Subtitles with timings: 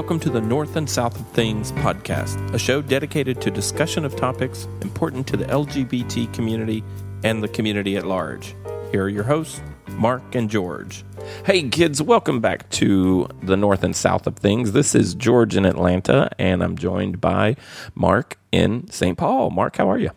[0.00, 4.16] Welcome to the North and South of Things podcast, a show dedicated to discussion of
[4.16, 6.82] topics important to the LGBT community
[7.22, 8.54] and the community at large.
[8.92, 11.04] Here are your hosts, Mark and George.
[11.44, 14.72] Hey kids, welcome back to the North and South of Things.
[14.72, 17.56] This is George in Atlanta, and I'm joined by
[17.94, 19.18] Mark in St.
[19.18, 19.50] Paul.
[19.50, 20.12] Mark, how are you?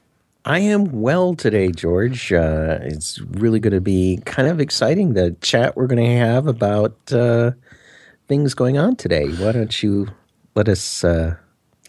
[0.45, 2.31] I am well today, George.
[2.31, 6.47] Uh, it's really going to be kind of exciting the chat we're going to have
[6.47, 7.51] about uh,
[8.27, 9.29] things going on today.
[9.29, 10.07] Why don't you
[10.55, 11.35] let us uh,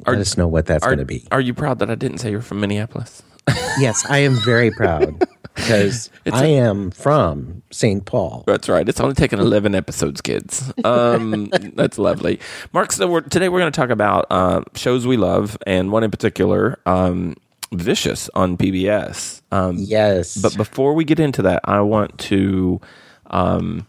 [0.06, 1.27] let us know what that's going to be?
[1.30, 3.23] are you proud that I didn't say you're from Minneapolis?
[3.79, 5.23] yes, I am very proud
[5.55, 8.05] because I a- am from St.
[8.05, 8.45] Paul.
[8.47, 8.89] That's right.
[8.89, 10.73] It's only taken 11 episodes, kids.
[10.83, 12.41] Um, that's lovely.
[12.73, 16.05] Mark, so we're, today we're going to talk about uh, shows we love, and one
[16.05, 17.36] in particular, um,
[17.73, 19.42] Vicious on PBS.
[19.51, 22.80] Um, Yes, But before we get into that, I want to,
[23.27, 23.86] um,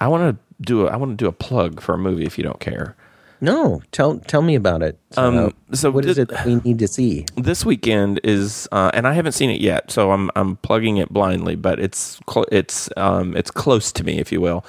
[0.00, 2.38] I want to do a, I want to do a plug for a movie if
[2.38, 2.96] you don't care.
[3.40, 4.98] no, tell tell me about it.
[5.16, 7.24] Um, so what is it that we need to see?
[7.36, 11.10] this weekend is, uh, and I haven't seen it yet, so I'm I'm plugging it
[11.10, 14.64] blindly, but it's cl- it's um, it's close to me, if you will.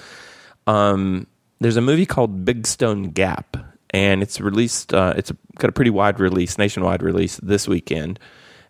[0.68, 1.26] Um,
[1.60, 3.58] there's a movie called Big Stone Gap,
[3.90, 4.94] and it's released.
[4.94, 8.20] Uh, it's got a pretty wide release, nationwide release this weekend.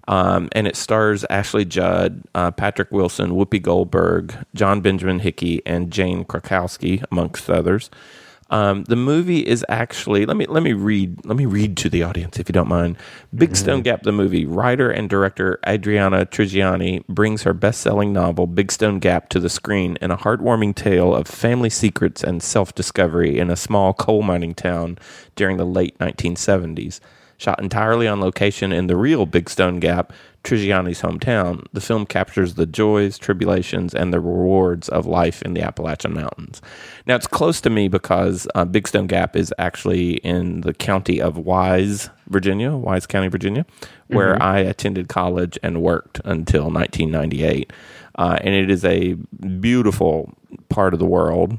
[0.09, 5.91] Um, and it stars Ashley Judd, uh, Patrick Wilson, Whoopi Goldberg, John Benjamin Hickey, and
[5.91, 7.91] Jane Krakowski, amongst others.
[8.49, 12.01] Um, the movie is actually let me let me read let me read to the
[12.01, 12.97] audience if you don't mind.
[13.35, 14.47] Big Stone Gap, the movie.
[14.47, 19.99] Writer and director Adriana Trigiani brings her best-selling novel Big Stone Gap to the screen
[20.01, 24.97] in a heartwarming tale of family secrets and self-discovery in a small coal mining town
[25.35, 26.99] during the late 1970s.
[27.39, 30.11] Shot entirely on location in the real Big Stone Gap,
[30.43, 35.61] Trigiani's hometown, the film captures the joys, tribulations, and the rewards of life in the
[35.61, 36.61] Appalachian Mountains.
[37.07, 41.21] Now, it's close to me because uh, Big Stone Gap is actually in the county
[41.21, 43.65] of Wise, Virginia, Wise County, Virginia,
[44.07, 47.71] where I attended college and worked until 1998.
[48.15, 50.33] Uh, and it is a beautiful
[50.67, 51.57] part of the world.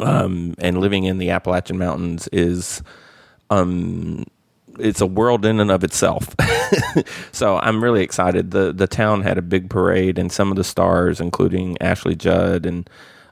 [0.00, 2.82] Um, and living in the Appalachian Mountains is
[4.78, 6.34] it's a world in and of itself.
[7.32, 8.50] so I'm really excited.
[8.50, 12.66] the The town had a big parade, and some of the stars, including Ashley Judd
[12.66, 12.88] and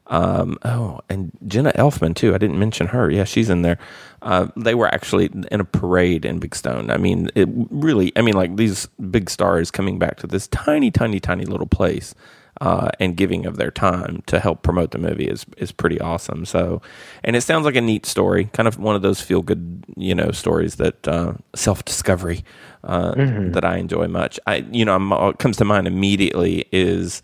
[0.08, 2.34] um, oh, and Jenna Elfman too.
[2.34, 3.10] I didn't mention her.
[3.10, 3.78] Yeah, she's in there.
[4.20, 6.90] Uh, they were actually in a parade in Big Stone.
[6.90, 8.12] I mean, it really.
[8.16, 12.14] I mean, like these big stars coming back to this tiny, tiny, tiny little place.
[12.60, 16.44] Uh, and giving of their time to help promote the movie is is pretty awesome.
[16.44, 16.80] So,
[17.24, 20.14] and it sounds like a neat story, kind of one of those feel good, you
[20.14, 22.44] know, stories that uh, self discovery
[22.84, 23.14] uh,
[23.52, 24.38] that I enjoy much.
[24.46, 27.22] I, you know, I'm, what comes to mind immediately is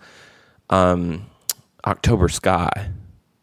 [0.71, 1.27] um,
[1.87, 2.91] October Sky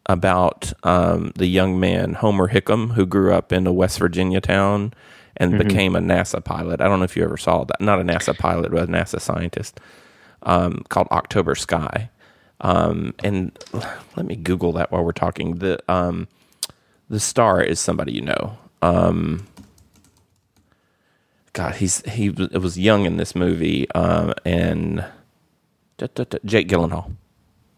[0.06, 4.92] about um, the young man Homer Hickam who grew up in a West Virginia town
[5.36, 6.80] and became a NASA pilot.
[6.80, 7.80] I don't know if you ever saw that.
[7.80, 9.78] Not a NASA pilot, but a NASA scientist
[10.42, 12.10] um, called October Sky.
[12.60, 13.56] Um, and
[14.16, 15.56] let me Google that while we're talking.
[15.56, 16.26] The um,
[17.08, 18.58] the star is somebody you know.
[18.82, 19.46] Um,
[21.52, 25.04] God, he's he was- it was young in this movie, um, and
[25.96, 27.12] da, da, da, Jake Gyllenhaal.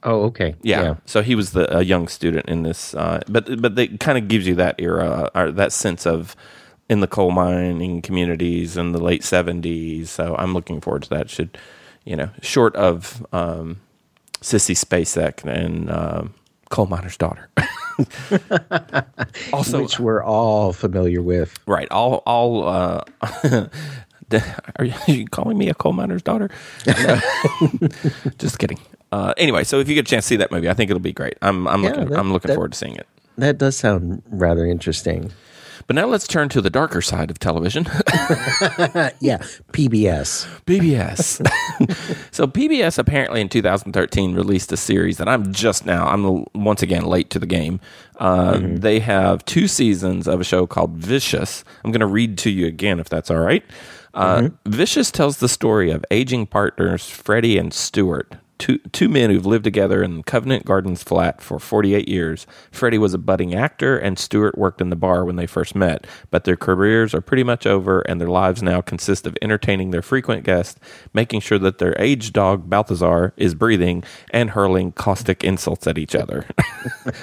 [0.02, 0.54] Oh, okay.
[0.62, 0.94] Yeah.
[1.04, 4.28] So he was the a young student in this, uh, but but it kind of
[4.28, 6.34] gives you that era or that sense of
[6.88, 10.10] in the coal mining communities in the late seventies.
[10.10, 11.28] So I'm looking forward to that.
[11.30, 11.56] Should
[12.10, 13.80] you know, short of um,
[14.40, 16.34] Sissy Spacek and um,
[16.68, 17.48] coal miner's daughter.
[19.52, 21.56] also, which we're all familiar with.
[21.66, 22.66] right, all all.
[22.68, 23.04] Uh,
[24.76, 26.50] are you, are you calling me a coal miner's daughter?
[26.86, 27.20] No.
[28.38, 28.78] Just kidding.
[29.12, 31.00] Uh, anyway, so if you get a chance to see that movie, I think it'll
[31.00, 31.36] be great.
[31.42, 33.06] I'm I'm Yeah, looking that- I'm looking that- forward to seeing it.
[33.38, 35.30] That does sound rather interesting.
[35.90, 37.82] But now let's turn to the darker side of television,
[39.18, 39.38] yeah,
[39.72, 40.46] PBS.
[40.64, 41.44] PBS.
[42.30, 47.04] so PBS apparently in 2013 released a series that I'm just now I'm once again
[47.06, 47.80] late to the game.
[48.20, 51.64] Uh, They have two seasons of a show called Vicious.
[51.82, 53.64] I'm going to read to you again if that's all right.
[54.14, 58.36] Uh, Vicious tells the story of aging partners Freddie and Stuart.
[58.60, 62.46] Two, two men who've lived together in Covent Gardens flat for 48 years.
[62.70, 66.06] Freddie was a budding actor, and Stuart worked in the bar when they first met.
[66.30, 70.02] But their careers are pretty much over, and their lives now consist of entertaining their
[70.02, 70.78] frequent guests,
[71.14, 76.14] making sure that their aged dog, Balthazar, is breathing, and hurling caustic insults at each
[76.14, 76.44] other.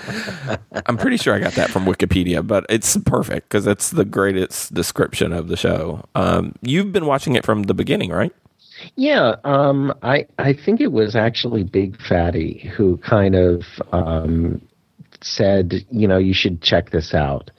[0.87, 4.73] I'm pretty sure I got that from Wikipedia, but it's perfect because it's the greatest
[4.73, 6.03] description of the show.
[6.15, 8.33] Um, you've been watching it from the beginning, right?
[8.95, 14.61] Yeah, um, I I think it was actually Big Fatty who kind of um,
[15.21, 17.51] said, you know, you should check this out.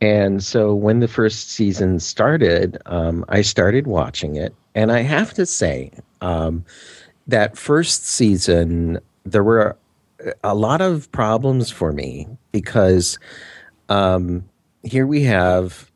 [0.00, 4.54] And so when the first season started, um, I started watching it.
[4.74, 6.64] And I have to say, um,
[7.26, 9.76] that first season, there were
[10.44, 13.18] a lot of problems for me because
[13.88, 14.44] um,
[14.82, 15.90] here we have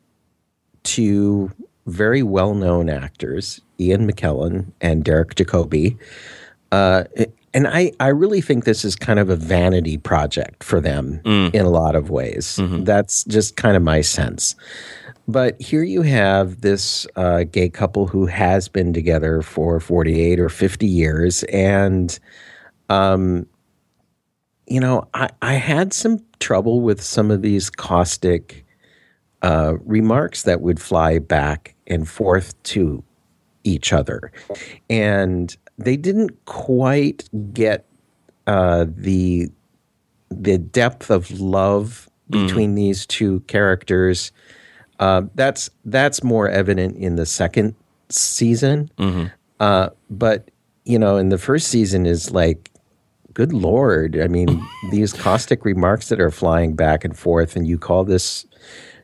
[0.83, 1.51] two
[1.85, 5.97] very well known actors, Ian McKellen and Derek Jacobi.
[6.71, 7.03] Uh,
[7.53, 11.53] and I, I really think this is kind of a vanity project for them mm.
[11.53, 12.57] in a lot of ways.
[12.57, 12.85] Mm-hmm.
[12.85, 14.55] That's just kind of my sense.
[15.27, 20.49] But here you have this uh, gay couple who has been together for 48 or
[20.49, 21.43] 50 years.
[21.43, 22.17] And,
[22.89, 23.45] um,
[24.67, 28.60] you know, I, I had some trouble with some of these caustic
[29.41, 33.03] uh, remarks that would fly back and forth to
[33.63, 34.31] each other.
[34.89, 37.85] And they didn't quite get
[38.47, 39.49] uh, the
[40.29, 42.45] the depth of love mm.
[42.45, 42.75] between mm.
[42.75, 44.31] these two characters.
[44.99, 47.75] Uh, that's that's more evident in the second
[48.09, 48.89] season.
[48.97, 49.27] Mm-hmm.
[49.59, 50.49] Uh, but
[50.85, 52.71] you know, in the first season is like,
[53.33, 54.19] good lord!
[54.19, 58.45] I mean, these caustic remarks that are flying back and forth, and you call this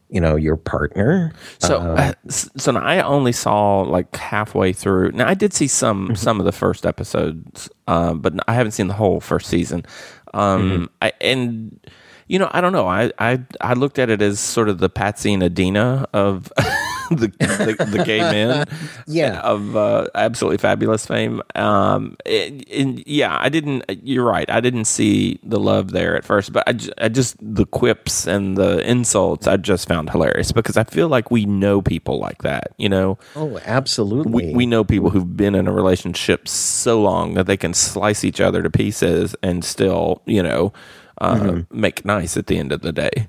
[0.09, 5.27] you know your partner so uh, uh so i only saw like halfway through now
[5.27, 6.15] i did see some mm-hmm.
[6.15, 9.85] some of the first episodes uh, but i haven't seen the whole first season
[10.33, 10.85] um mm-hmm.
[11.01, 11.79] I, and
[12.27, 14.89] you know i don't know I, I i looked at it as sort of the
[14.89, 16.51] patsy and Edina of
[17.15, 18.65] the, the, the gay men
[19.07, 19.39] yeah.
[19.41, 21.41] of uh, absolutely fabulous fame.
[21.55, 24.49] Um and, and, yeah i didn't you're right.
[24.49, 28.57] I didn't see the love there at first but I, I just the quips and
[28.57, 32.73] the insults i just found hilarious because i feel like we know people like that
[32.77, 33.17] you know?
[33.35, 34.31] Oh absolutely.
[34.31, 38.23] We, we know people who've been in a relationship so long that they can slice
[38.23, 40.73] each other to pieces and still you know
[41.19, 41.81] uh, mm-hmm.
[41.81, 43.27] make nice at the end of the day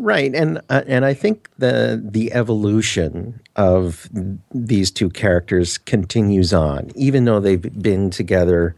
[0.00, 4.08] Right, and uh, and I think the the evolution of
[4.54, 8.76] these two characters continues on, even though they've been together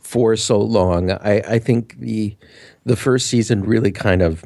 [0.00, 1.10] for so long.
[1.10, 2.34] I, I think the
[2.86, 4.42] the first season really kind of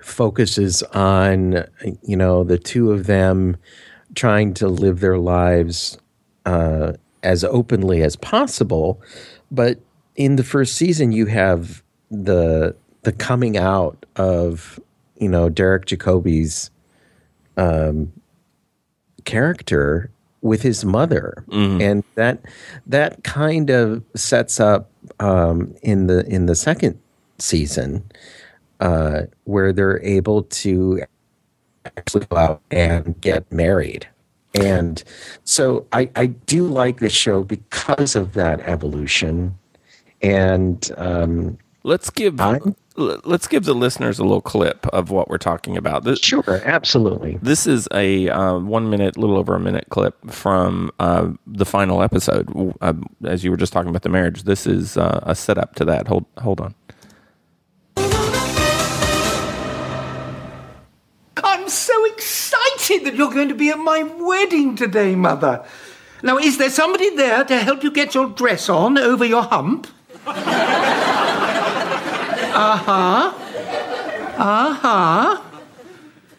[0.00, 1.66] focuses on
[2.02, 3.58] you know the two of them
[4.14, 5.98] trying to live their lives
[6.46, 8.98] uh, as openly as possible,
[9.50, 9.78] but
[10.16, 14.80] in the first season you have the the coming out of
[15.24, 16.70] you know Derek Jacobi's
[17.56, 18.12] um,
[19.24, 20.10] character
[20.42, 21.80] with his mother, mm-hmm.
[21.80, 22.44] and that
[22.86, 27.00] that kind of sets up um, in the in the second
[27.38, 28.04] season
[28.80, 31.02] uh, where they're able to
[31.96, 34.06] actually go out and get married.
[34.54, 35.02] And
[35.44, 39.58] so I, I do like the show because of that evolution.
[40.22, 42.60] And um, let's give I,
[42.96, 46.04] let's give the listeners a little clip of what we're talking about.
[46.04, 47.38] This, sure, absolutely.
[47.42, 52.02] This is a uh, one minute, little over a minute clip from uh, the final
[52.02, 52.74] episode.
[52.80, 52.94] Uh,
[53.24, 56.06] as you were just talking about the marriage, this is uh, a setup to that.
[56.06, 56.74] Hold, hold on.
[61.36, 65.64] I'm so excited that you're going to be at my wedding today, Mother.
[66.22, 69.88] Now, is there somebody there to help you get your dress on over your hump?
[72.54, 73.32] Uh huh.
[74.36, 75.42] Uh huh.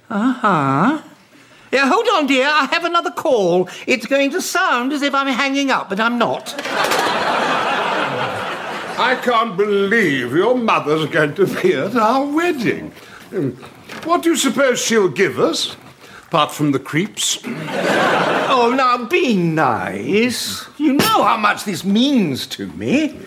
[0.09, 1.01] Uh huh.
[1.73, 2.47] Yeah, hold on, dear.
[2.47, 3.67] I have another call.
[3.85, 6.55] It's going to sound as if I'm hanging up, but I'm not.
[8.97, 12.91] I can't believe your mother's going to be at our wedding.
[14.05, 15.75] What do you suppose she'll give us?
[16.27, 17.39] Apart from the creeps?
[17.45, 20.65] oh, now be nice.
[20.77, 23.19] You know how much this means to me.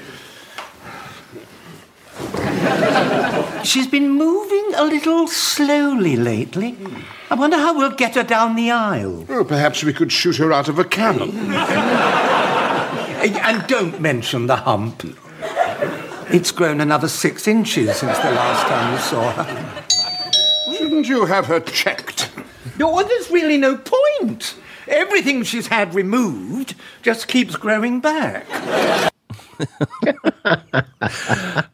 [3.64, 6.76] She's been moving a little slowly lately.
[7.30, 9.24] I wonder how we'll get her down the aisle.
[9.28, 11.30] Well, perhaps we could shoot her out of a cannon.
[11.50, 15.02] Uh, and don't mention the hump.
[16.30, 20.76] It's grown another six inches since the last time you saw her.
[20.76, 22.30] Shouldn't you have her checked?
[22.78, 24.54] No, there's really no point.
[24.86, 28.46] Everything she's had removed just keeps growing back.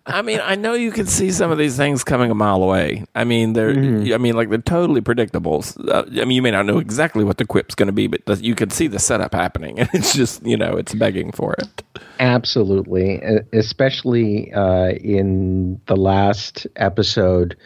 [0.06, 3.04] I mean, I know you can see some of these things coming a mile away.
[3.14, 4.12] I mean, they're, mm-hmm.
[4.12, 5.64] I mean, like they're totally predictable.
[5.88, 8.42] Uh, I mean, you may not know exactly what the quip's going to be, but
[8.42, 11.82] you can see the setup happening, and it's just, you know, it's begging for it.
[12.20, 17.56] Absolutely, especially uh, in the last episode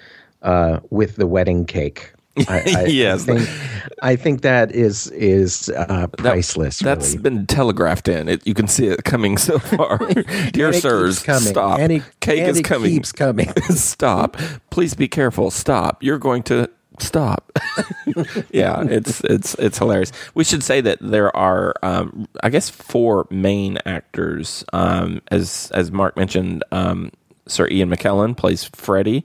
[0.42, 2.12] uh, with the wedding cake.
[2.48, 3.48] I, I, yes, I think,
[4.02, 6.78] I think, that is is uh, priceless.
[6.80, 7.22] That, has really.
[7.22, 8.28] been telegraphed in.
[8.28, 9.98] It, you can see it coming so far.
[10.52, 11.78] Dear sirs, stop.
[11.78, 12.90] And Cake is coming.
[12.90, 13.52] Keeps coming.
[13.70, 14.36] stop.
[14.70, 15.50] Please be careful.
[15.50, 16.02] Stop.
[16.02, 17.50] You're going to stop.
[18.50, 20.12] yeah, it's it's it's hilarious.
[20.34, 24.64] We should say that there are, um, I guess, four main actors.
[24.72, 27.10] Um, as as Mark mentioned, um,
[27.46, 29.24] Sir Ian McKellen plays Freddie,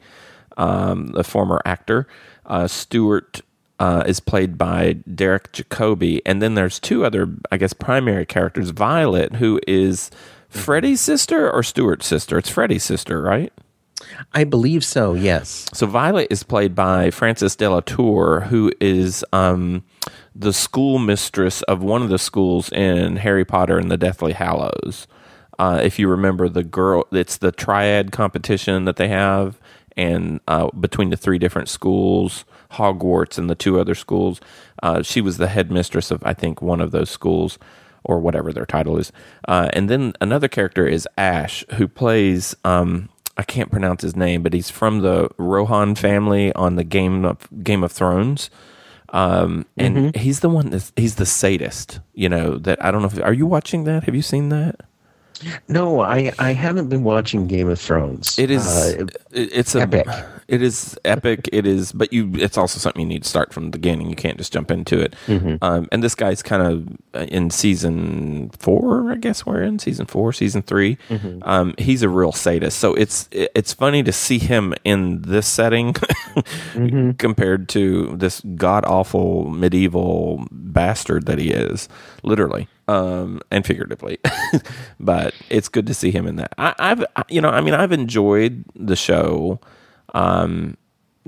[0.57, 2.07] um, the former actor.
[2.45, 3.41] Uh, Stuart
[3.79, 8.69] uh, is played by Derek Jacobi, and then there's two other, I guess, primary characters.
[8.69, 10.11] Violet, who is
[10.49, 12.37] Freddie's sister or Stuart's sister.
[12.37, 13.51] It's Freddie's sister, right?
[14.33, 15.13] I believe so.
[15.13, 15.65] Yes.
[15.73, 19.83] So Violet is played by Frances de la Tour, who is um,
[20.35, 25.07] the school mistress of one of the schools in Harry Potter and the Deathly Hallows.
[25.59, 29.59] Uh, if you remember the girl, it's the triad competition that they have,
[29.97, 34.41] and uh, between the three different schools, Hogwarts and the two other schools,
[34.81, 37.57] uh, she was the headmistress of I think one of those schools
[38.03, 39.11] or whatever their title is.
[39.47, 44.43] Uh, and then another character is Ash, who plays um, I can't pronounce his name,
[44.43, 48.49] but he's from the Rohan family on the Game of Game of Thrones.
[49.09, 50.19] Um, and Mm-hmm.
[50.19, 53.33] he's the one that's he's the sadist, you know, that I don't know if are
[53.33, 54.03] you watching that?
[54.05, 54.81] Have you seen that?
[55.67, 58.37] No, I, I haven't been watching Game of Thrones.
[58.39, 60.07] It is Uh, it- it's a, epic.
[60.47, 61.49] It is epic.
[61.51, 64.09] it is, but you it's also something you need to start from the beginning.
[64.09, 65.15] You can't just jump into it.
[65.27, 65.55] Mm-hmm.
[65.63, 66.61] Um, and this guy's kind
[67.13, 71.39] of in season four, I guess we're in season four, season 3 Mm-hmm.
[71.43, 75.47] Um, he's a real sadist, so it's it- it's funny to see him in this
[75.47, 75.93] setting
[76.73, 77.11] Mm-hmm.
[77.11, 81.87] compared to this god awful medieval bastard that he is,
[82.23, 84.17] literally um, and figuratively.
[84.99, 86.53] but it's good to see him in that.
[86.57, 89.59] I, I've, I- you know, I mean, I've enjoyed the show.
[90.13, 90.77] Um,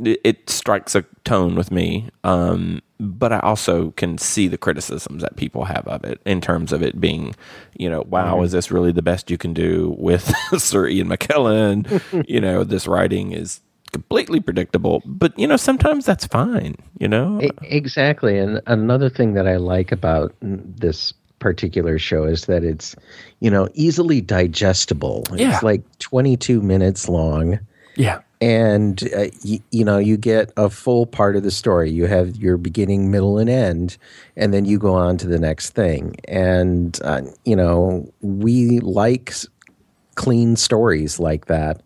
[0.03, 5.21] it, it strikes a tone with me, um, but I also can see the criticisms
[5.21, 7.33] that people have of it in terms of it being,
[7.77, 12.25] you know, wow, is this really the best you can do with Sir Ian McKellen?
[12.27, 13.61] you know, this writing is
[13.93, 16.75] completely predictable, but you know, sometimes that's fine.
[16.99, 18.37] You know, Exactly.
[18.37, 21.13] And another thing that I like about this
[21.49, 22.95] particular show is that it's,
[23.39, 25.23] you know, easily digestible.
[25.35, 25.53] Yeah.
[25.53, 27.59] It's like 22 minutes long.
[27.95, 31.91] yeah, And, uh, y- you know, you get a full part of the story.
[31.91, 33.97] You have your beginning, middle, and end,
[34.35, 36.15] and then you go on to the next thing.
[36.27, 39.31] And, uh, you know, we like
[40.15, 41.81] clean stories like that.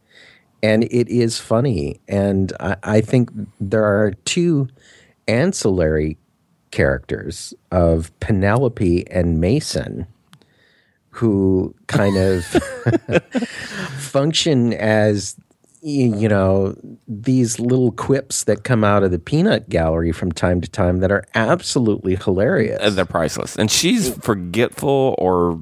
[0.63, 2.00] And it is funny.
[2.08, 4.70] And I, I think there are two
[5.28, 6.18] ancillary
[6.72, 10.08] characters of Penelope and Mason
[11.20, 12.46] who kind of
[13.98, 15.36] function as
[15.82, 16.76] you know
[17.08, 21.12] these little quips that come out of the peanut gallery from time to time that
[21.12, 22.80] are absolutely hilarious.
[22.82, 25.60] Uh, they're priceless, and she's forgetful or.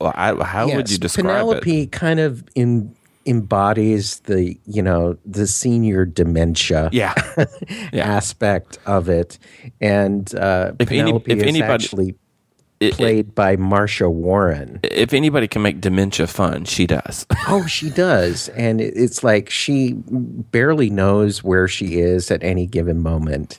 [0.00, 1.62] I, how would you describe Penelope it?
[1.62, 2.94] Penelope kind of in,
[3.28, 7.14] embodies the you know the senior dementia Yeah,
[7.92, 8.06] Yeah.
[8.16, 9.38] aspect of it,
[9.80, 12.08] and uh, If any- Penelope if is anybody- actually
[12.80, 14.80] It- it- played by Marcia Warren.
[14.84, 17.26] if anybody can make dementia fun, she does.
[17.48, 19.94] Oh, she does, and it- it's like she
[20.52, 23.58] barely knows where she is at any given moment,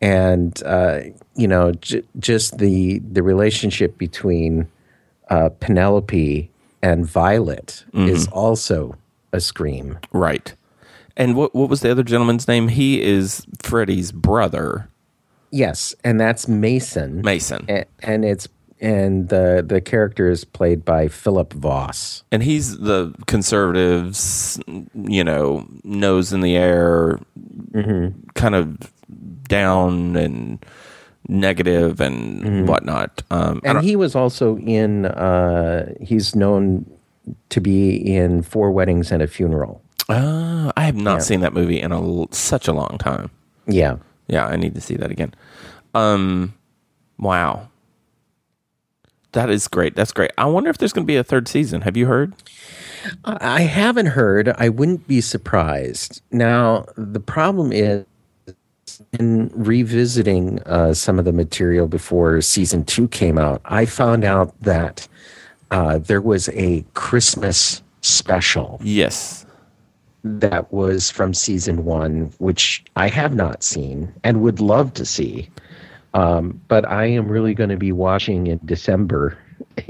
[0.00, 1.00] and uh,
[1.36, 4.68] you know, j- just the the relationship between
[5.30, 6.48] uh, Penelope
[6.82, 8.38] and Violet is mm-hmm.
[8.38, 8.96] also
[9.32, 9.98] a scream.
[10.12, 10.54] right.
[11.16, 12.68] And what what was the other gentleman's name?
[12.68, 14.88] He is Freddie's brother,
[15.50, 18.48] Yes, and that's Mason, Mason, and, and it's
[18.80, 22.22] and the the character is played by Philip Voss.
[22.30, 24.60] and he's the conservatives,
[24.94, 27.18] you know, nose in the air,
[27.72, 28.28] mm-hmm.
[28.34, 28.92] kind of
[29.48, 30.64] down and
[31.28, 33.22] negative and whatnot.
[33.30, 35.06] Um, And he was also in.
[35.06, 36.86] Uh, he's known
[37.50, 39.82] to be in Four Weddings and a Funeral.
[40.08, 43.30] Uh, I have not seen that movie in a such a long time.
[43.66, 43.96] Yeah.
[44.26, 45.34] Yeah, I need to see that again.
[45.94, 46.54] Um,
[47.18, 47.68] wow,
[49.32, 49.94] that is great.
[49.96, 50.30] That's great.
[50.38, 51.82] I wonder if there's going to be a third season.
[51.82, 52.34] Have you heard?
[53.24, 54.48] I haven't heard.
[54.58, 56.20] I wouldn't be surprised.
[56.30, 58.04] Now, the problem is
[59.18, 64.58] in revisiting uh, some of the material before season two came out, I found out
[64.62, 65.06] that
[65.70, 69.44] uh, there was a Christmas special Yes.
[70.24, 75.48] that was from season one, which I have not seen and would love to see.
[76.14, 79.36] Um, but I am really going to be watching in December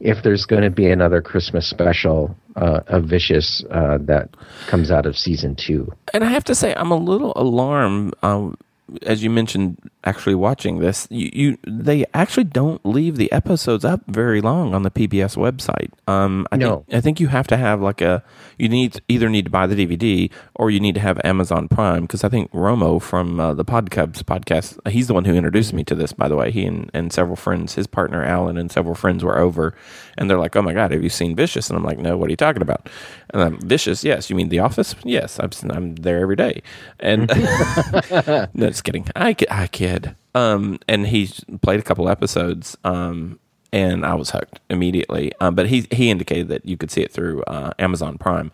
[0.00, 4.30] if there's going to be another Christmas special uh, of Vicious uh, that
[4.66, 5.92] comes out of season two.
[6.12, 8.14] And I have to say, I'm a little alarmed.
[8.22, 8.56] Um,
[9.02, 14.00] as you mentioned, actually watching this, you, you they actually don't leave the episodes up
[14.06, 15.90] very long on the PBS website.
[16.08, 16.84] Um, I No.
[16.86, 18.22] think I think you have to have like a
[18.58, 22.02] you need either need to buy the DVD or you need to have Amazon Prime
[22.02, 25.84] because I think Romo from uh, the Podcubs podcast, he's the one who introduced me
[25.84, 26.12] to this.
[26.12, 29.38] By the way, he and, and several friends, his partner Alan and several friends were
[29.38, 29.74] over,
[30.18, 32.28] and they're like, "Oh my god, have you seen Vicious?" And I'm like, "No, what
[32.28, 32.88] are you talking about?"
[33.32, 34.28] And I'm Vicious, yes.
[34.30, 34.94] You mean The Office?
[35.04, 36.62] Yes, I'm I'm there every day,
[36.98, 37.28] and
[38.54, 39.06] no, just kidding.
[39.16, 40.16] I I kid.
[40.34, 41.30] Um, and he
[41.62, 42.76] played a couple episodes.
[42.84, 43.38] Um,
[43.72, 45.32] and I was hooked immediately.
[45.40, 48.50] Um, but he he indicated that you could see it through uh, Amazon Prime.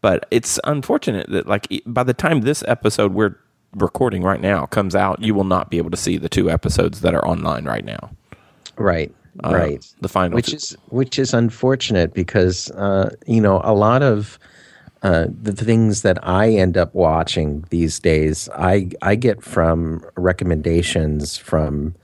[0.00, 3.36] But it's unfortunate that like by the time this episode we're
[3.74, 7.00] recording right now comes out, you will not be able to see the two episodes
[7.00, 8.10] that are online right now.
[8.76, 9.14] Right.
[9.44, 9.94] Uh, right.
[10.00, 14.38] The final, which is which is unfortunate because uh, you know a lot of
[15.02, 21.38] uh, the things that I end up watching these days, I I get from recommendations
[21.38, 21.94] from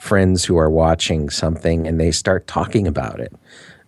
[0.00, 3.34] friends who are watching something and they start talking about it.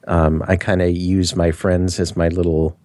[0.06, 2.78] Um, I kind of use my friends as my little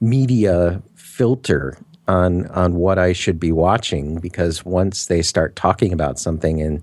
[0.00, 6.18] media filter on on what I should be watching because once they start talking about
[6.18, 6.82] something and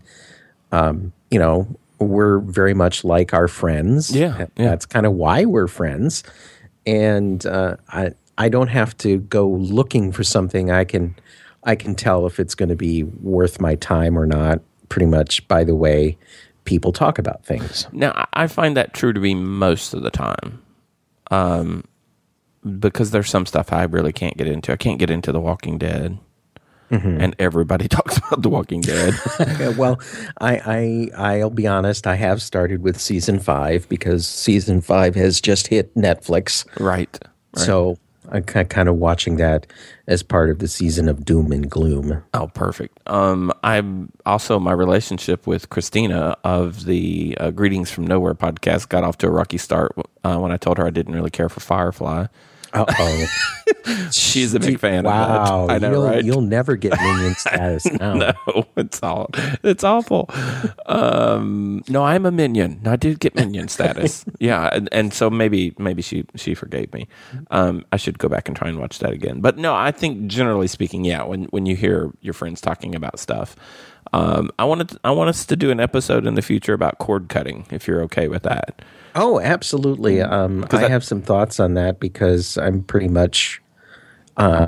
[0.72, 1.68] um, you know
[2.00, 4.16] we're very much like our friends.
[4.16, 4.70] Yeah, yeah.
[4.70, 6.24] that's kind of why we're friends.
[6.86, 10.72] And uh, I I don't have to go looking for something.
[10.72, 11.15] I can
[11.63, 14.62] I can tell if it's going to be worth my time or not.
[14.89, 16.17] Pretty much by the way
[16.63, 17.88] people talk about things.
[17.91, 20.62] Now, I- find that true to be most of the time.
[21.32, 21.84] Um,
[22.79, 24.72] because there's some stuff I really can't get into.
[24.72, 26.17] I can't get into The Walking Dead.
[26.89, 29.13] And everybody talks about The Walking Dead.
[29.60, 30.00] Yeah, well,
[30.39, 32.08] I, I I'll be honest.
[32.08, 36.65] I have started with season five because season five has just hit Netflix.
[36.79, 37.17] right.
[37.56, 37.98] So
[38.31, 39.67] I'm kind of watching that
[40.07, 42.24] as part of the season of doom and gloom.
[42.33, 43.00] Oh, perfect.
[43.07, 49.03] Um, I'm also my relationship with Christina of the uh, Greetings from Nowhere podcast got
[49.03, 51.59] off to a rocky start uh, when I told her I didn't really care for
[51.59, 52.27] Firefly.
[52.81, 53.27] Uh oh!
[54.11, 55.75] She's a big fan wow, of that.
[55.75, 56.24] I know, you'll, right?
[56.24, 58.13] you'll never get minion status now.
[58.13, 59.29] no, it's all
[59.63, 60.29] it's awful.
[60.85, 62.81] Um, no, I'm a minion.
[62.85, 64.25] I did get minion status.
[64.40, 67.07] yeah, and, and so maybe maybe she she forgave me.
[67.51, 69.42] Um, I should go back and try and watch that again.
[69.42, 71.24] But no, I think generally speaking, yeah.
[71.24, 73.55] When when you hear your friends talking about stuff,
[74.13, 77.29] um, I wanted I want us to do an episode in the future about cord
[77.29, 77.65] cutting.
[77.72, 78.81] If you're okay with that.
[79.15, 80.22] Oh, absolutely.
[80.22, 83.61] Um, I that- have some thoughts on that because I'm pretty much
[84.37, 84.67] uh,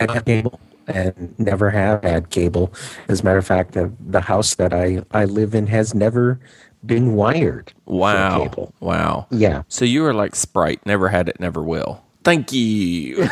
[0.00, 2.72] I cable and never have had cable.
[3.08, 6.40] As a matter of fact, the, the house that I, I live in has never
[6.84, 7.72] been wired.
[7.84, 8.74] for Wow, cable.
[8.80, 9.26] wow.
[9.30, 9.62] Yeah.
[9.68, 12.02] So you were like Sprite, never had it, never will.
[12.24, 13.18] Thank you.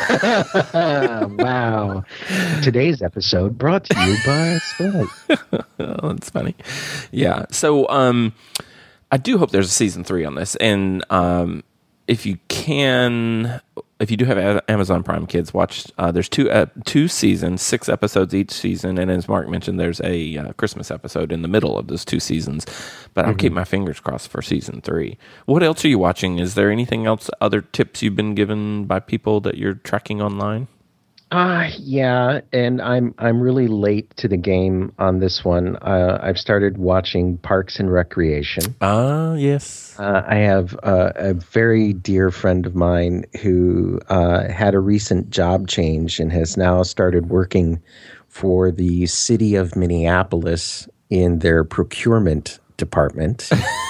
[0.75, 2.05] wow.
[2.63, 5.63] Today's episode brought to you by Sprite.
[5.79, 6.57] Oh, that's funny.
[7.13, 7.47] Yeah.
[7.51, 8.33] So um
[9.13, 10.57] I do hope there's a season three on this.
[10.57, 11.63] And um
[12.09, 13.61] if you can
[14.01, 17.89] if you do have Amazon Prime kids, watch uh, there's two uh, two seasons, six
[17.89, 21.79] episodes each season, and as Mark mentioned, there's a uh, Christmas episode in the middle
[21.79, 22.67] of those two seasons.
[23.13, 25.19] But I'll keep my fingers crossed for season three.
[25.45, 26.39] What else are you watching?
[26.39, 27.29] Is there anything else?
[27.41, 30.69] Other tips you've been given by people that you're tracking online?
[31.31, 35.77] Uh, yeah, and I'm I'm really late to the game on this one.
[35.77, 38.75] Uh, I've started watching Parks and Recreation.
[38.81, 39.95] Ah, yes.
[39.99, 45.31] Uh, I have uh, a very dear friend of mine who uh, had a recent
[45.31, 47.81] job change and has now started working
[48.29, 53.51] for the city of Minneapolis in their procurement department.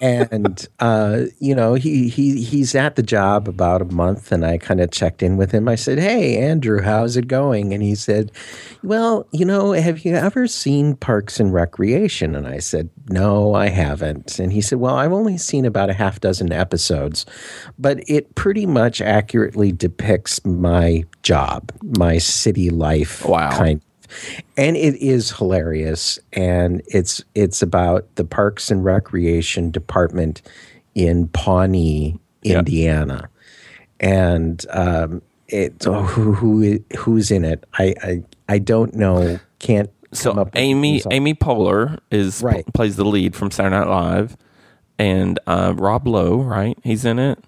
[0.00, 4.58] and uh, you know, he he he's at the job about a month, and I
[4.58, 5.68] kind of checked in with him.
[5.68, 8.30] I said, "Hey, Andrew, how's it going?" And he said,
[8.82, 13.68] "Well, you know, have you ever seen Parks and Recreation?" And I said, "No, I
[13.68, 17.26] haven't." And he said, "Well, I've only seen about a half dozen episodes,
[17.78, 23.50] but it pretty much accurately depicts my job, my city life Wow.
[23.56, 23.80] kind
[24.56, 30.42] and it is hilarious and it's it's about the parks and recreation department
[30.94, 33.28] in pawnee indiana
[34.00, 39.90] and um it oh, who, who who's in it i i, I don't know can't
[40.12, 42.64] So Amy Amy Poehler is Right.
[42.74, 44.36] plays the lead from Saturday Night Live,
[44.98, 46.78] and uh, Rob Lowe, right?
[46.84, 47.38] He's in it.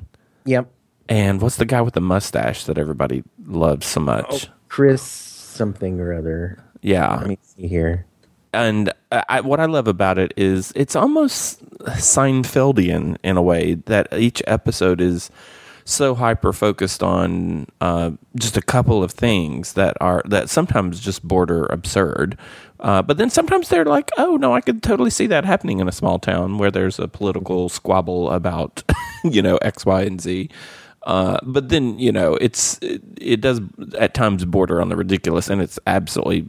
[0.45, 0.69] yep
[1.09, 4.49] And what's the guy with the mustache that everybody loves so much?
[4.69, 8.07] chris something or other yeah, let me see here
[8.53, 13.75] and I, I- what I love about it is it's almost Seinfeldian in a way
[13.87, 15.31] that each episode is
[15.85, 21.23] so hyper focused on uh, just a couple of things that are that sometimes just
[21.23, 22.37] border absurd.
[22.81, 25.89] Uh, but then sometimes they're like, oh no, I could totally see that happening in
[25.89, 28.83] a small town where there's a political squabble about,
[29.25, 30.51] you know, X, Y, and Z.
[31.07, 33.61] Uh, but then you know it's it, it, does
[33.97, 36.45] at times border on the ridiculous, and it's absolutely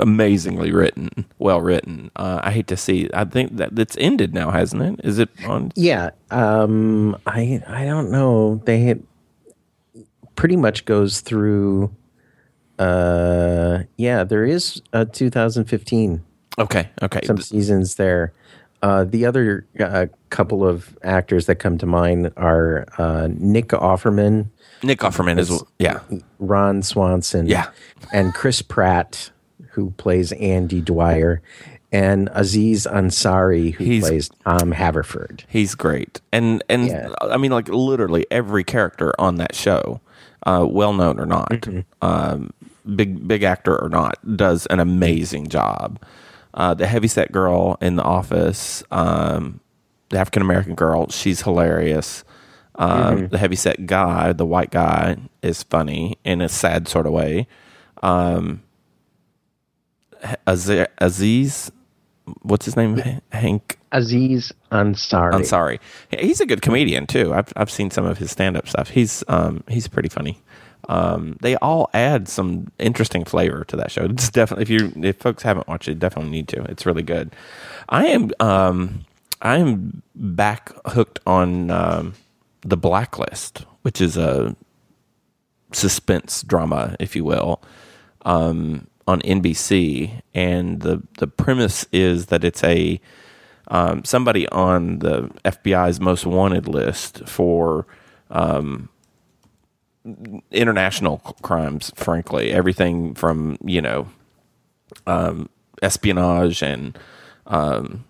[0.00, 2.10] amazingly written, well written.
[2.16, 3.08] Uh, I hate to see.
[3.14, 5.06] I think that it's ended now, hasn't it?
[5.06, 5.70] Is it on?
[5.76, 6.10] Yeah.
[6.32, 8.60] Um, I I don't know.
[8.64, 8.96] They
[10.34, 11.94] pretty much goes through.
[12.80, 16.24] Uh, yeah, there is a 2015.
[16.58, 16.90] Okay.
[17.00, 17.20] Okay.
[17.24, 18.32] Some seasons there.
[18.82, 24.48] Uh, the other uh, couple of actors that come to mind are uh, Nick Offerman.
[24.82, 26.00] Nick Offerman is yeah.
[26.40, 27.46] Ron Swanson.
[27.46, 27.70] Yeah.
[28.12, 29.30] And Chris Pratt,
[29.70, 31.40] who plays Andy Dwyer,
[31.92, 35.44] and Aziz Ansari, who he's, plays Tom Haverford.
[35.48, 37.12] He's great, and and yeah.
[37.20, 40.00] I mean, like literally every character on that show,
[40.44, 41.80] uh, well known or not, mm-hmm.
[42.00, 42.50] um,
[42.96, 46.02] big big actor or not, does an amazing job
[46.54, 49.60] uh, the heavyset girl in the office, um,
[50.10, 52.24] the African American girl, she's hilarious.
[52.76, 53.26] Um, mm-hmm.
[53.28, 57.46] The heavyset guy, the white guy, is funny in a sad sort of way.
[58.02, 58.62] Um,
[60.46, 61.70] Aziz,
[62.42, 63.20] what's his name?
[63.30, 65.32] Hank Aziz Ansari.
[65.32, 65.78] Ansari.
[66.18, 67.34] He's a good comedian too.
[67.34, 68.90] I've I've seen some of his stand up stuff.
[68.90, 70.40] He's um he's pretty funny
[70.88, 74.04] um, they all add some interesting flavor to that show.
[74.04, 76.62] It's definitely if you if folks haven't watched it, definitely need to.
[76.64, 77.34] It's really good.
[77.88, 79.04] I am um,
[79.40, 82.14] I am back hooked on um,
[82.62, 84.56] the Blacklist, which is a
[85.72, 87.62] suspense drama, if you will,
[88.24, 93.00] um, on NBC, and the the premise is that it's a
[93.68, 97.86] um, somebody on the FBI's most wanted list for
[98.30, 98.88] um,
[100.50, 102.52] international crimes, frankly.
[102.52, 104.08] Everything from, you know,
[105.06, 105.48] um,
[105.82, 106.98] espionage and
[107.46, 108.04] um,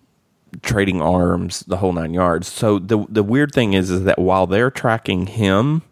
[0.62, 2.48] trading arms, the whole nine yards.
[2.48, 5.82] So the the weird thing is, is that while they're tracking him,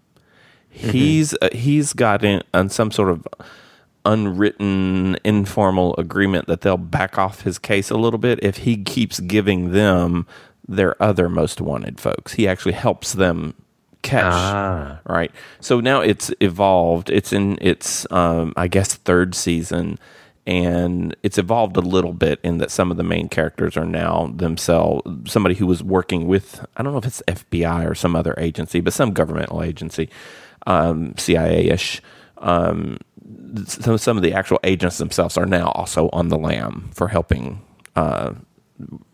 [0.75, 0.91] mm-hmm.
[0.91, 3.27] he's uh, he's got in, on some sort of
[4.05, 9.21] unwritten informal agreement that they'll back off his case a little bit if he keeps
[9.21, 10.27] giving them
[10.67, 12.35] their other most wanted folks.
[12.35, 13.55] He actually helps them
[14.03, 14.33] catch.
[14.33, 15.01] Ah.
[15.05, 15.33] Right.
[15.61, 17.11] So now it's evolved.
[17.11, 19.99] It's in its, um, I guess, third season.
[20.47, 24.33] And it's evolved a little bit in that some of the main characters are now
[24.35, 28.35] themselves somebody who was working with, I don't know if it's FBI or some other
[28.39, 30.09] agency, but some governmental agency,
[30.67, 32.01] um, CIA ish.
[32.39, 32.99] Um,
[33.67, 37.61] some, some of the actual agents themselves are now also on the lam for helping
[37.95, 38.33] uh,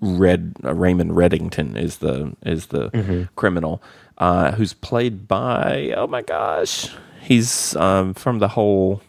[0.00, 3.22] Red uh, Raymond Reddington is the is the mm-hmm.
[3.34, 3.82] criminal,
[4.18, 6.90] uh, who's played by oh my gosh,
[7.22, 9.02] he's um, from the whole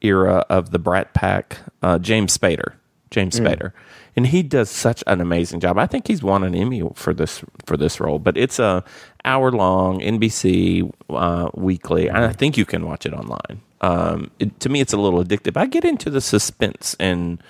[0.00, 2.74] era of the Brat Pack, uh, James Spader,
[3.10, 3.46] James mm.
[3.46, 3.72] Spader,
[4.16, 5.78] and he does such an amazing job.
[5.78, 8.84] I think he's won an Emmy for this for this role, but it's a
[9.24, 13.62] hour long NBC uh, weekly, and I think you can watch it online.
[13.80, 15.56] Um, it, to me, it's a little addictive.
[15.56, 17.42] I get into the suspense and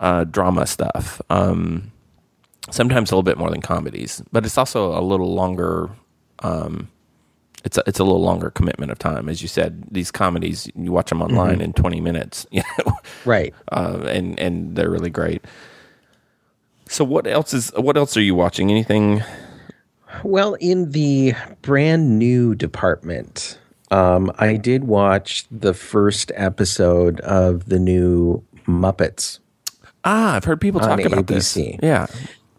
[0.00, 1.22] uh, drama stuff.
[1.30, 1.92] Um,
[2.70, 5.90] sometimes a little bit more than comedies, but it's also a little longer.
[6.40, 6.88] Um,
[7.64, 9.84] it's a, it's a little longer commitment of time, as you said.
[9.90, 11.62] These comedies, you watch them online mm-hmm.
[11.62, 12.92] in twenty minutes, you know,
[13.24, 13.54] right?
[13.70, 15.44] Uh, and and they're really great.
[16.88, 18.70] So what else is what else are you watching?
[18.70, 19.22] Anything?
[20.22, 23.58] Well, in the brand new department,
[23.90, 29.40] um, I did watch the first episode of the new Muppets.
[30.04, 31.26] Ah, I've heard people talk about ABC.
[31.26, 31.56] this.
[31.82, 32.06] Yeah.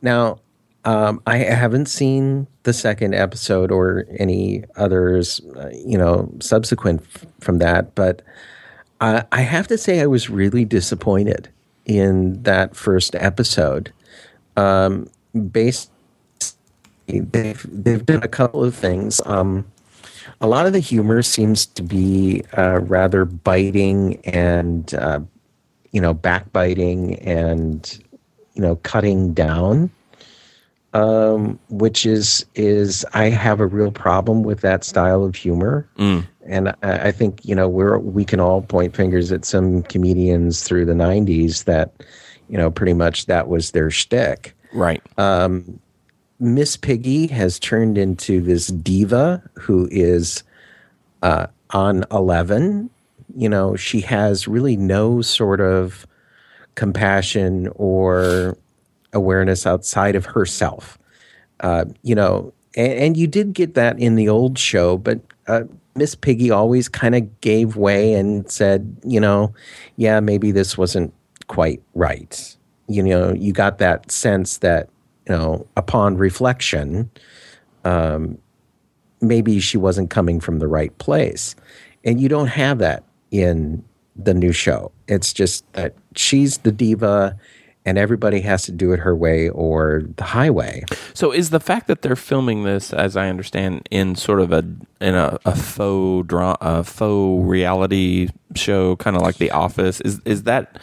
[0.01, 0.39] Now,
[0.85, 7.25] um, I haven't seen the second episode or any others, uh, you know, subsequent f-
[7.41, 8.21] from that, but
[9.01, 11.49] I, I have to say I was really disappointed
[11.85, 13.91] in that first episode.
[14.55, 15.09] Um,
[15.51, 15.91] based,
[17.07, 19.19] they've they've done a couple of things.
[19.25, 19.65] Um,
[20.39, 25.19] a lot of the humor seems to be uh, rather biting and uh,
[25.91, 28.03] you know, backbiting and
[28.57, 29.91] you know, cutting down.
[30.93, 36.25] Um, which is is I have a real problem with that style of humor, mm.
[36.47, 40.63] and I, I, think you know we're we can all point fingers at some comedians
[40.63, 41.91] through the '90s that
[42.47, 44.55] you know pretty much that was their shtick.
[44.73, 45.03] Right.
[45.19, 45.79] Um,
[46.39, 50.41] Miss Piggy has turned into this diva who is
[51.21, 52.89] uh, on Eleven
[53.37, 56.07] you know, she has really no sort of
[56.77, 58.55] compassion or
[59.11, 60.97] awareness outside of herself.
[61.59, 65.63] Uh, you know, and, and you did get that in the old show, but uh,
[65.95, 69.53] Miss Piggy always kind of gave way and said, you know,
[69.95, 71.11] yeah, maybe this wasn't
[71.47, 72.55] quite right.
[72.87, 74.87] You know, you got that sense that
[75.27, 77.09] you know, upon reflection,
[77.85, 78.37] um,
[79.19, 81.55] maybe she wasn't coming from the right place,
[82.05, 83.83] and you don't have that in
[84.17, 84.91] the new show.
[85.07, 87.37] It's just that she's the diva
[87.87, 90.83] and everybody has to do it her way or the highway.
[91.13, 94.65] So is the fact that they're filming this, as I understand, in sort of a
[94.99, 100.19] in a, a faux drama, a faux reality show, kind of like The Office, is
[100.25, 100.77] is that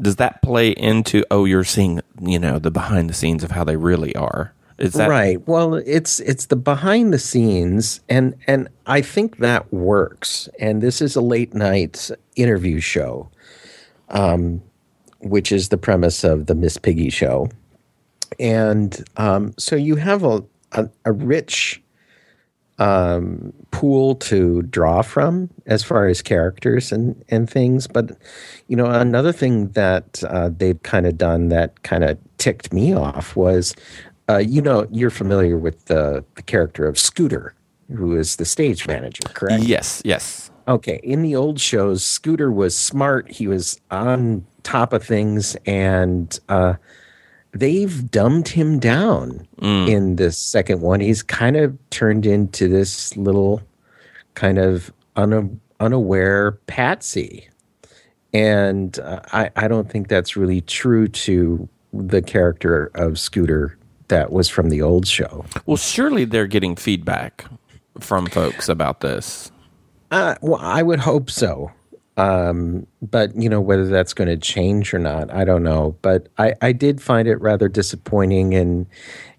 [0.00, 3.64] does that play into oh you're seeing you know the behind the scenes of how
[3.64, 4.52] they really are?
[4.78, 5.46] Is that right?
[5.46, 10.48] Well, it's it's the behind the scenes, and and I think that works.
[10.58, 13.28] And this is a late night interview show.
[14.08, 14.62] Um,
[15.24, 17.48] which is the premise of the Miss Piggy show.
[18.38, 21.82] And um, so you have a, a, a rich
[22.78, 27.86] um, pool to draw from as far as characters and, and things.
[27.86, 28.18] But,
[28.68, 32.92] you know, another thing that uh, they've kind of done that kind of ticked me
[32.92, 33.74] off was,
[34.28, 37.54] uh, you know, you're familiar with the, the character of Scooter,
[37.94, 39.64] who is the stage manager, correct?
[39.64, 40.50] Yes, yes.
[40.66, 40.98] Okay.
[41.02, 43.30] In the old shows, Scooter was smart.
[43.30, 46.74] He was on top of things, and uh,
[47.52, 49.88] they've dumbed him down Mm.
[49.88, 51.00] in this second one.
[51.00, 53.62] He's kind of turned into this little
[54.34, 55.48] kind of una-
[55.80, 57.48] unaware patsy.
[58.32, 64.32] And uh, I, I don't think that's really true to the character of Scooter that
[64.32, 65.44] was from the old show.
[65.66, 67.44] Well, surely they're getting feedback
[68.00, 69.50] from folks about this.
[70.10, 71.72] Uh, well, I would hope so.
[72.16, 75.96] Um, but you know whether that's going to change or not, I don't know.
[76.00, 78.86] But I, I did find it rather disappointing and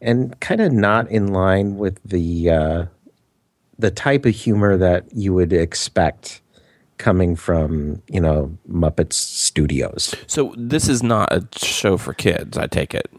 [0.01, 2.85] and kind of not in line with the uh,
[3.79, 6.41] the type of humor that you would expect
[6.97, 10.13] coming from you know Muppets Studios.
[10.27, 12.57] So this is not a show for kids.
[12.57, 13.11] I take it.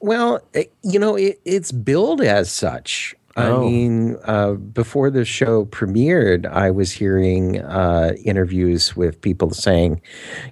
[0.00, 3.14] Well, it, you know, it, it's billed as such.
[3.36, 3.60] I Oh.
[3.60, 10.00] mean, uh, before the show premiered, I was hearing uh, interviews with people saying,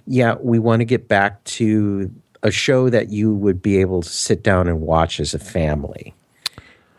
[0.05, 2.09] "Yeah, we want to get back to
[2.43, 6.13] a show that you would be able to sit down and watch as a family."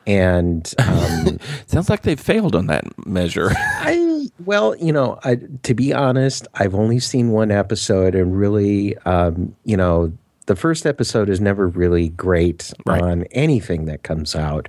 [0.07, 3.51] And um, Sounds like they failed on that measure.
[3.57, 3.97] I
[4.45, 9.55] well, you know, I, to be honest, I've only seen one episode, and really, um,
[9.65, 10.13] you know,
[10.47, 13.03] the first episode is never really great Right.
[13.03, 14.69] on anything that comes out.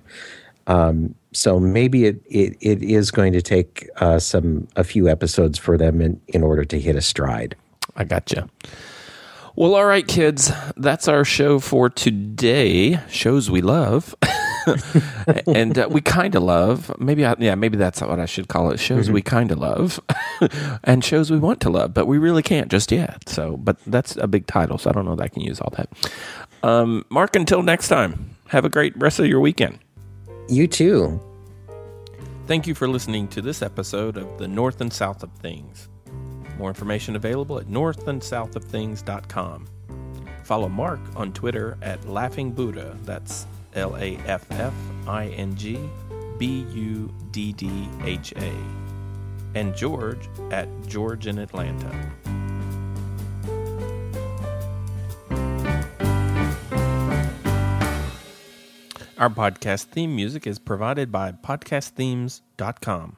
[0.68, 5.58] Um, so maybe it, it, it is going to take uh, some a few episodes
[5.58, 7.56] for them in, in order to hit a stride.
[7.96, 8.50] I gotcha.
[9.56, 10.52] Well, all right, kids.
[10.78, 13.00] That's our show for today.
[13.10, 14.16] Shows we love,
[15.48, 16.92] and uh, we kind of love.
[17.00, 18.80] Maybe, I, yeah, maybe that's what I should call it.
[18.80, 20.00] Shows we kind of love,
[20.84, 23.30] and shows we want to love, but we really can't just yet.
[23.30, 25.74] So, but that's a big title, so I don't know that I can use all
[25.78, 25.90] that.
[26.64, 29.80] Um, Mark, until next time, have a great rest of your weekend.
[30.48, 31.20] You too.
[32.48, 35.88] Thank you for listening to this episode of The North and South of Things.
[36.58, 39.68] More information available at northandsouthofthings.com.
[40.44, 42.98] Follow Mark on Twitter at Laughing Buddha.
[43.04, 44.74] That's L A F F
[45.08, 45.80] I N G
[46.38, 48.54] B U D D H A.
[49.56, 52.12] And George at George in Atlanta.
[59.18, 63.18] Our podcast theme music is provided by podcastthemes.com.